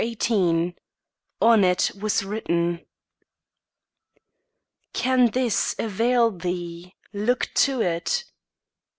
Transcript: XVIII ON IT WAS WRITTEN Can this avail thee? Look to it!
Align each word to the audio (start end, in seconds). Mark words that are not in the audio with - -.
XVIII 0.03 0.75
ON 1.43 1.63
IT 1.63 1.91
WAS 1.93 2.23
WRITTEN 2.25 2.83
Can 4.93 5.29
this 5.29 5.75
avail 5.77 6.31
thee? 6.31 6.95
Look 7.13 7.51
to 7.57 7.81
it! 7.81 8.23